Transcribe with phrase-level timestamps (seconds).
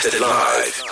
[0.00, 0.82] Broadcasted live.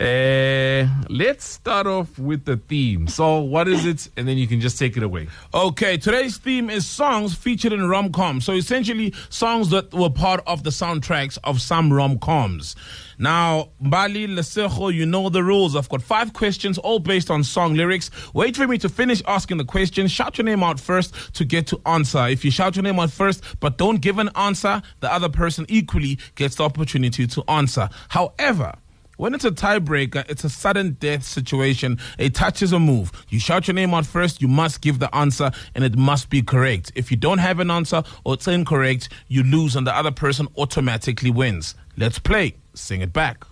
[0.00, 3.06] Uh, let's start off with the theme.
[3.06, 4.08] So, what is it?
[4.16, 5.28] And then you can just take it away.
[5.52, 8.46] Okay, today's theme is songs featured in rom coms.
[8.46, 12.76] So essentially, songs that were part of the soundtracks of some rom coms.
[13.18, 15.76] Now, Mbali Lesego, you know the rules.
[15.76, 18.10] I've got five questions, all based on song lyrics.
[18.32, 20.08] Wait for me to finish asking the question.
[20.08, 22.26] Shout your name out first to get to answer.
[22.26, 25.66] If you shout your name out first, but don't give an answer, the other person
[25.68, 27.90] equally gets the opportunity to answer.
[28.08, 28.72] However,
[29.20, 31.98] when it's a tiebreaker, it's a sudden death situation.
[32.18, 33.12] A touch is a move.
[33.28, 36.40] You shout your name out first, you must give the answer, and it must be
[36.40, 36.90] correct.
[36.94, 40.48] If you don't have an answer or it's incorrect, you lose, and the other person
[40.56, 41.74] automatically wins.
[41.98, 42.54] Let's play.
[42.72, 43.44] Sing it back.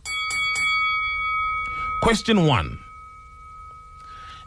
[2.03, 2.79] Question one.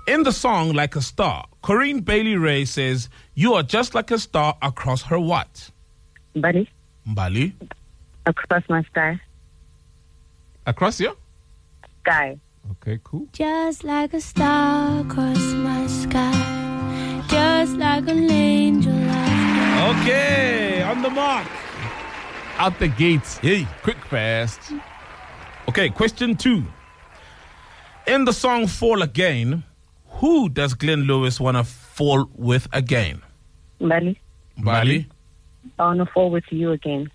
[0.07, 4.17] In the song Like a Star, Corinne Bailey Rae says, You are just like a
[4.17, 5.69] star across her what?
[6.35, 6.67] Buddy,
[7.07, 7.53] Mbali?
[8.25, 9.21] across my sky.
[10.65, 11.13] Across here?
[12.01, 12.37] Sky.
[12.71, 13.27] Okay, cool.
[13.33, 18.93] Just like a star across my sky, just like an angel
[19.89, 21.47] Okay, on the mark.
[22.57, 23.39] Out the gates.
[23.39, 23.67] Hey.
[23.81, 24.59] Quick, fast.
[25.67, 26.63] Okay, question two.
[28.05, 29.63] In the song Fall Again,
[30.19, 33.21] who does Glenn Lewis want to fall with again?
[33.79, 34.19] Buddy,
[34.57, 35.07] Bali?
[35.79, 37.09] I want to fall with you again.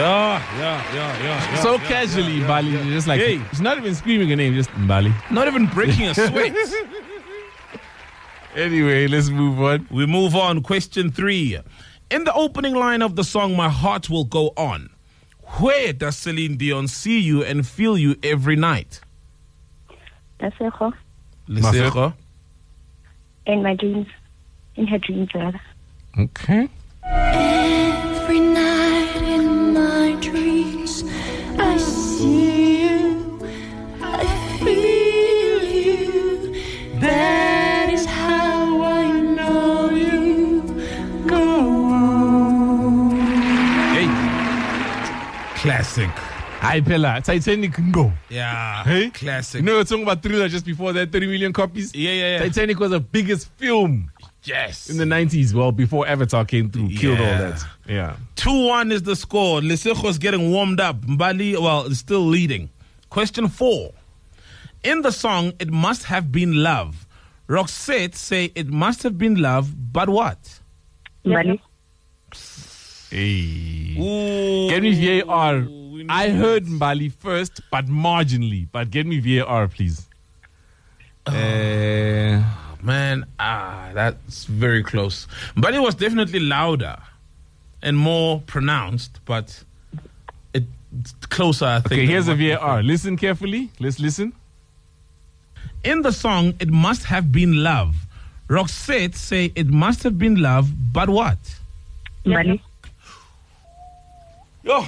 [0.00, 1.62] Yeah, yeah, yeah, yeah.
[1.62, 3.40] so casually, Bali, just like, Hey.
[3.50, 5.12] she's not even screaming her name, just Bali.
[5.30, 6.56] Not even breaking a sweat.
[8.56, 9.86] Anyway, let's move on.
[9.92, 10.60] we move on.
[10.62, 11.56] Question three.
[12.10, 14.90] In the opening line of the song My Heart Will Go On,
[15.60, 19.00] where does Celine Dion see you and feel you every night?
[20.40, 20.72] That's it.
[21.48, 22.14] Lesego?
[23.46, 24.08] In my dreams.
[24.74, 25.60] In her dreams, rather.
[26.18, 26.68] Okay.
[45.90, 46.10] Classic.
[46.60, 47.20] Hi, Pella.
[47.20, 48.12] Titanic can go.
[48.28, 48.84] Yeah.
[48.84, 49.10] Hey?
[49.10, 49.60] Classic.
[49.60, 51.92] You know, we're talking about Thriller just before that, 30 million copies?
[51.92, 52.38] Yeah, yeah, yeah.
[52.38, 54.12] Titanic was the biggest film
[54.44, 54.88] yes.
[54.88, 55.52] in the 90s.
[55.52, 57.66] Well, before Avatar came through, killed all that.
[57.88, 58.14] Yeah.
[58.36, 59.60] 2 1 is the score.
[59.60, 61.00] Lesego's getting warmed up.
[61.00, 62.70] Mbali, well, is still leading.
[63.08, 63.90] Question 4.
[64.84, 67.04] In the song, It Must Have Been Love,
[67.48, 70.60] Roxette say it must have been love, but what?
[71.24, 71.60] Buddy,
[73.10, 73.96] Hey.
[73.98, 74.70] Ooh.
[74.70, 75.66] Get me VAR.
[76.00, 78.66] We need I heard Mbali first, but marginally.
[78.72, 80.06] But get me VAR, please.
[81.26, 82.42] Uh,
[82.82, 85.26] Man, ah, that's very close.
[85.58, 86.96] But it was definitely louder
[87.82, 89.62] and more pronounced, but
[90.54, 91.92] it's closer, I think.
[91.92, 92.82] okay, here's a what we VAR.
[92.82, 93.68] Listen carefully.
[93.78, 94.32] Let's listen.
[95.84, 97.94] In the song, it must have been love.
[98.48, 101.36] Roxette say it must have been love, but what?
[102.24, 102.62] buddy,
[104.64, 104.86] Yo,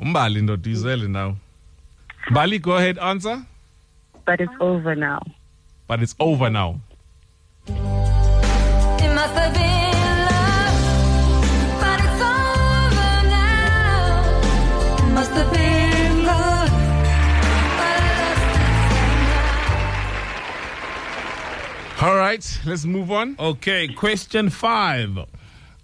[0.00, 1.34] Mbali ndo dizele now.
[2.30, 3.42] Mbali, go ahead, answer.
[4.26, 5.20] but it's over now.
[5.88, 6.80] But it's over now.
[7.66, 7.74] It
[9.14, 10.82] must have been love,
[11.80, 14.40] but it's over now.
[14.98, 16.70] It must have been good,
[17.76, 18.68] but I lost it
[21.98, 22.06] somehow.
[22.08, 23.36] All right, let's move on.
[23.38, 25.18] Okay, question five.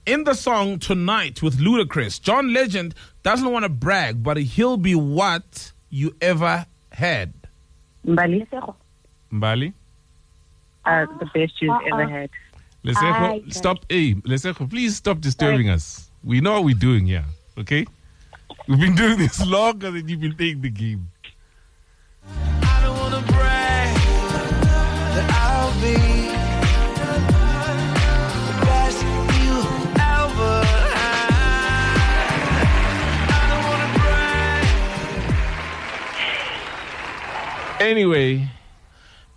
[0.07, 2.95] In the song Tonight with Ludacris, John Legend
[3.25, 7.35] doesn't want to brag, but he'll be what you ever had.
[8.05, 8.47] Buddy,
[9.33, 9.73] Mbali.
[10.85, 12.31] uh, the best you've ever had.
[12.85, 13.79] Lesego, stop.
[13.89, 16.09] Hey, Lesego, please stop disturbing us.
[16.23, 17.25] We know what we're doing here,
[17.59, 17.85] okay?
[18.69, 21.11] We've been doing this longer than you've been playing the game.
[37.87, 38.49] Anyway,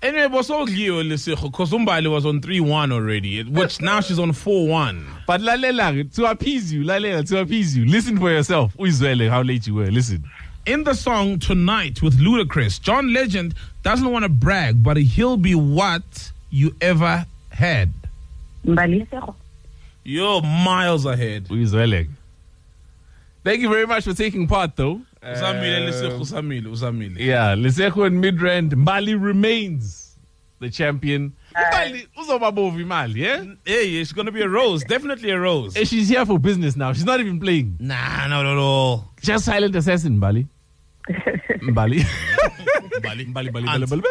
[0.01, 4.18] Anyway, but so Leo Lesego, because Umbali was on 3 1 already, which now she's
[4.18, 5.06] on 4 1.
[5.28, 7.86] but lalela to appease you, lalela to appease you.
[7.86, 8.75] Listen for yourself.
[8.78, 9.92] Uyizwele how late you were.
[9.92, 10.24] Listen.
[10.66, 15.54] In the song Tonight with Ludacris, John Legend doesn't want to brag, but he'll be
[15.56, 17.92] what you ever had.
[18.66, 19.36] Mbalisego.
[20.06, 21.46] You're miles ahead.
[21.50, 22.07] Uyizwele.
[23.44, 25.01] Thank you very much for taking part, though.
[25.21, 27.19] Usamile Uh, Lesego, Usamile, Usamile.
[27.19, 30.16] Yeah, Lesego and Midrand, Mbali remains
[30.60, 31.33] the champion.
[31.56, 33.44] Mbali, uzobabovi Mali, yeah?
[33.66, 34.83] Hey, it's going to be a rose.
[34.86, 35.75] Definitely a rose.
[35.75, 36.94] And she's here for business now.
[36.94, 37.75] She's not even playing.
[37.80, 39.12] Nah, not at all.
[39.21, 40.48] Just silent assassin, Mbali.
[41.10, 42.00] Mbali.
[43.00, 43.86] Mbali, Mbali, Mbali, Mbali, Ant.
[43.89, 44.04] Mbali.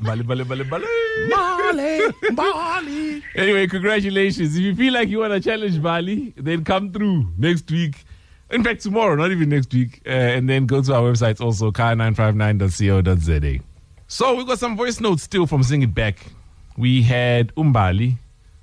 [0.00, 0.86] Mbali, Mbali, Mbali, Mbali.
[1.30, 3.22] Bali, Bali.
[3.36, 4.54] Anyway, congratulations.
[4.56, 8.04] If you feel like you want to challenge Bali, then come through next week.
[8.50, 10.00] In fact, tomorrow, not even next week.
[10.06, 13.64] Uh, and then go to our website also, kaya959.co.za.
[14.08, 16.18] So we got some voice notes still from Sing It Back.
[16.76, 18.18] We had Umbali,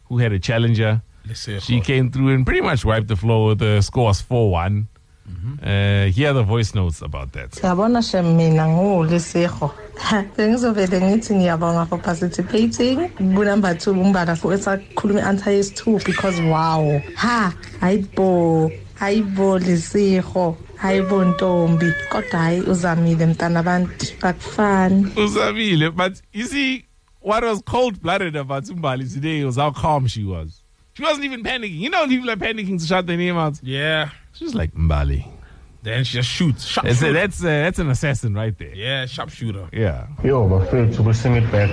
[0.05, 1.01] who had a challenger.
[1.27, 1.61] Lesego.
[1.61, 3.55] She came through and pretty much wiped the floor.
[3.55, 4.87] The score was 4 1.
[5.61, 7.51] Uh, here are the voice notes about that.
[7.51, 9.71] Yabona shem mina ngulisiho.
[10.35, 13.07] Bengizovele ngithi ngiyabonga for participating.
[13.33, 17.01] Bu number 2 umbala for esakhuluma answer is 2 because wow.
[17.15, 18.79] Ha, I hayibo.
[19.03, 20.57] Hayibo lisiho.
[20.75, 21.93] Hayibo ntombi.
[22.09, 24.05] Kodwa hayi uzamile mntana abantu.
[24.21, 25.11] Akufani.
[25.15, 26.85] Uzamile, but you see,
[27.19, 30.61] what was cold blooded about Umbali today was how calm she was.
[30.93, 31.79] She wasn't even panicking.
[31.79, 33.59] You know, people are panicking to shout their name out.
[33.61, 34.11] Yeah.
[34.33, 35.27] She was like Mbali.
[35.81, 36.63] Then she just shoots.
[36.63, 38.73] Sharp That's, a, that's, uh, that's an assassin right there.
[38.73, 39.67] Yeah, sharpshooter.
[39.73, 40.07] Yeah.
[40.23, 41.69] yo bafethu ku-sing it back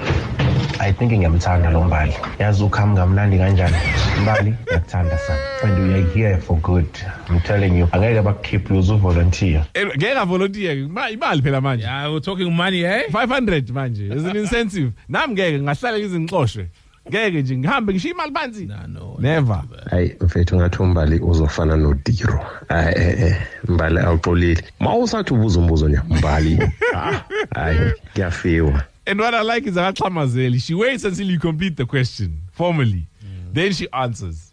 [0.80, 2.12] i think ngiyamthanda lo mbali.
[2.38, 3.76] Yazi ukhami ngamnandi kanjani?
[4.22, 5.40] Mbali ngiyakuthanda sana.
[5.62, 6.86] And we are here for good.
[7.28, 7.86] I'm telling you.
[7.92, 11.84] Angeke bakukhiphe uzuvolunteer Eh, ngeke volunteer ima- imali phela manje.
[11.84, 13.10] Yeah, we're talking money, eh?
[13.10, 14.10] 500 manje.
[14.14, 14.92] Is an incentive.
[15.08, 16.66] Nami ngeke ngahlala ngizingixoshwe
[17.08, 18.66] ngeke nje ngihambe ngishiye imali phansi.
[18.66, 19.16] Nah, no.
[19.20, 19.62] never.
[19.90, 22.40] Hayi mfethu ngathi umbali uzofana nodiro.
[22.68, 23.36] Hayi eh, eh,
[23.68, 24.64] mbali awuxolile.
[24.80, 26.58] Ma usathi ubuza umbuzo nje mbali.
[26.94, 27.20] Ah,
[27.54, 27.78] hayi
[28.14, 32.40] kuyafiwa and what i like is that akaxhamazeli she waits until you complete the question
[32.52, 33.52] formally mm.
[33.52, 34.52] then she answers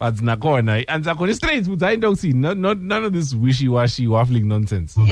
[0.00, 4.06] but nakhona i-answer yakhona i-straight futhi hayi into yokuthini not, not, none of this wishy-washy
[4.06, 5.04] waffling nonsense Yo,